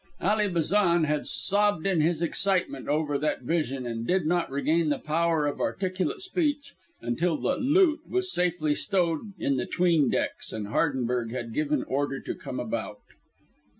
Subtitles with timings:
[0.19, 4.97] Ally Bazan had sobbed in his excitement over that vision and did not regain the
[4.97, 6.73] power of articulate speech
[7.19, 12.19] till the "loot" was safely stowed in the 'tween decks and Hardenberg had given order
[12.19, 12.97] to come about.